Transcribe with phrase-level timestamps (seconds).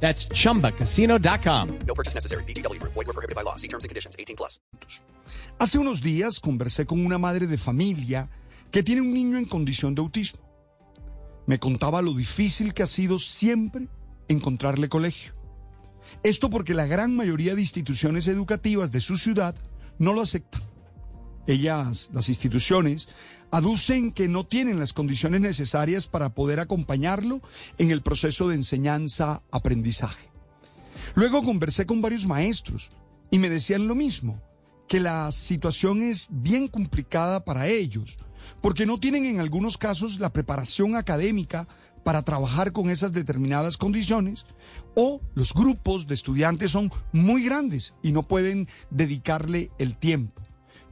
[0.00, 1.68] That's chumbacasino.com.
[1.86, 2.44] No purchase necessary.
[2.44, 2.80] BGW.
[2.82, 3.56] Void were prohibited by law.
[3.56, 4.14] See terms and conditions.
[4.18, 4.60] 18 plus.
[5.58, 8.28] Hace unos días conversé con una madre de familia
[8.70, 10.40] que tiene un niño en condición de autismo.
[11.46, 13.88] Me contaba lo difícil que ha sido siempre
[14.28, 15.32] encontrarle colegio.
[16.22, 19.54] Esto porque la gran mayoría de instituciones educativas de su ciudad
[19.98, 20.62] no lo aceptan.
[21.46, 23.08] Ellas, las instituciones,
[23.50, 27.40] aducen que no tienen las condiciones necesarias para poder acompañarlo
[27.78, 30.30] en el proceso de enseñanza-aprendizaje.
[31.14, 32.90] Luego conversé con varios maestros
[33.30, 34.40] y me decían lo mismo,
[34.88, 38.18] que la situación es bien complicada para ellos,
[38.60, 41.66] porque no tienen en algunos casos la preparación académica
[42.04, 44.46] para trabajar con esas determinadas condiciones,
[44.94, 50.45] o los grupos de estudiantes son muy grandes y no pueden dedicarle el tiempo.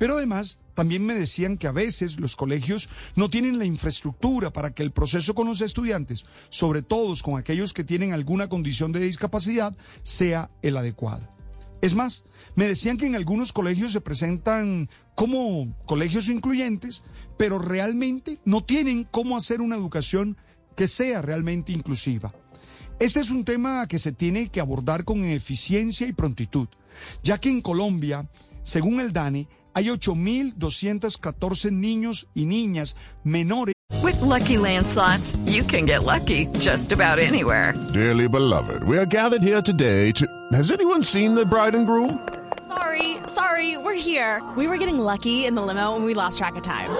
[0.00, 4.70] Pero además, también me decían que a veces los colegios no tienen la infraestructura para
[4.70, 9.00] que el proceso con los estudiantes, sobre todo con aquellos que tienen alguna condición de
[9.00, 11.28] discapacidad, sea el adecuado.
[11.82, 17.02] Es más, me decían que en algunos colegios se presentan como colegios incluyentes,
[17.36, 20.38] pero realmente no tienen cómo hacer una educación
[20.76, 22.32] que sea realmente inclusiva.
[23.00, 26.68] Este es un tema que se tiene que abordar con eficiencia y prontitud,
[27.22, 28.30] ya que en Colombia,
[28.62, 33.74] según el DANE, hay 8.214 niños y niñas menores.
[34.02, 37.74] With Lucky Land slots, you can get lucky just about anywhere.
[37.92, 40.26] Dearly beloved, we are gathered here today to.
[40.52, 42.18] Has anyone seen the bride and groom?
[42.66, 44.42] Sorry, sorry, we're here.
[44.56, 46.90] We were getting lucky in the limo and we lost track of time.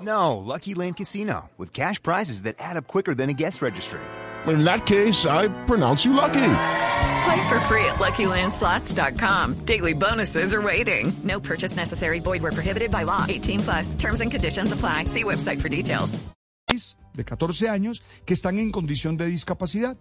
[0.00, 4.00] No, Lucky Land Casino, with cash prizes that add up quicker than a guest registry.
[4.46, 6.40] In that case, I pronounce you lucky.
[7.24, 9.64] Play for free at LuckyLandSlots.com.
[9.64, 11.12] Daily bonuses are waiting.
[11.24, 12.20] No purchase necessary.
[12.20, 13.26] Void where prohibited by law.
[13.28, 13.94] 18 plus.
[13.94, 15.04] Terms and conditions apply.
[15.04, 16.18] See website for details.
[17.14, 19.96] de 14 años que están en condición de discapacidad.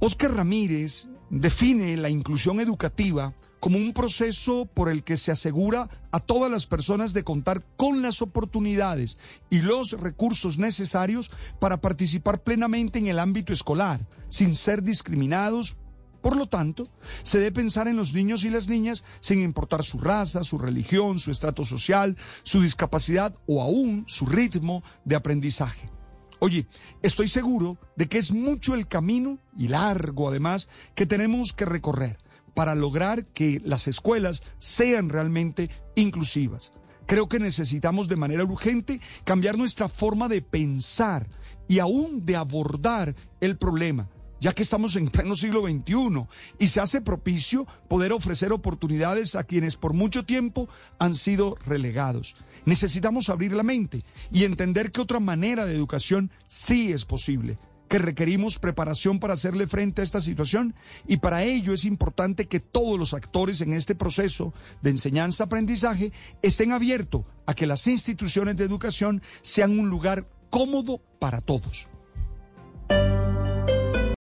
[0.00, 6.20] Oscar Ramírez define la inclusión educativa como un proceso por el que se asegura a
[6.20, 9.18] todas las personas de contar con las oportunidades
[9.50, 15.76] y los recursos necesarios para participar plenamente en el ámbito escolar, sin ser discriminados.
[16.20, 16.88] Por lo tanto,
[17.22, 21.18] se debe pensar en los niños y las niñas sin importar su raza, su religión,
[21.18, 25.90] su estrato social, su discapacidad o aún su ritmo de aprendizaje.
[26.38, 26.66] Oye,
[27.02, 32.18] estoy seguro de que es mucho el camino, y largo además, que tenemos que recorrer
[32.56, 36.72] para lograr que las escuelas sean realmente inclusivas.
[37.04, 41.28] Creo que necesitamos de manera urgente cambiar nuestra forma de pensar
[41.68, 44.08] y aún de abordar el problema
[44.40, 46.26] ya que estamos en pleno siglo XXI
[46.58, 50.68] y se hace propicio poder ofrecer oportunidades a quienes por mucho tiempo
[50.98, 52.34] han sido relegados.
[52.66, 57.98] Necesitamos abrir la mente y entender que otra manera de educación sí es posible que
[57.98, 60.74] requerimos preparación para hacerle frente a esta situación
[61.06, 64.52] y para ello es importante que todos los actores en este proceso
[64.82, 71.40] de enseñanza-aprendizaje estén abiertos a que las instituciones de educación sean un lugar cómodo para
[71.40, 71.88] todos.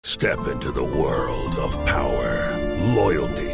[0.05, 2.57] Step into the world of power,
[2.95, 3.54] loyalty,